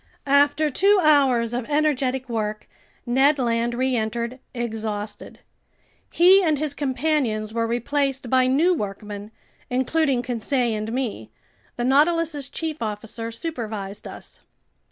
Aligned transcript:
After 0.25 0.71
two 0.71 0.99
hours 1.03 1.53
of 1.53 1.65
energetic 1.65 2.27
work, 2.27 2.67
Ned 3.05 3.37
Land 3.37 3.75
reentered, 3.75 4.39
exhausted. 4.51 5.41
He 6.09 6.41
and 6.41 6.57
his 6.57 6.73
companions 6.73 7.53
were 7.53 7.67
replaced 7.67 8.27
by 8.27 8.47
new 8.47 8.73
workmen, 8.73 9.29
including 9.69 10.23
Conseil 10.23 10.75
and 10.75 10.91
me. 10.91 11.29
The 11.75 11.85
Nautilus's 11.85 12.49
chief 12.49 12.81
officer 12.81 13.29
supervised 13.29 14.07
us. 14.07 14.39